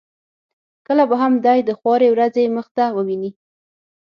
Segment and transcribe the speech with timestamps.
[0.87, 3.31] کله به هم دای د خوارې ورځې مخ نه وویني.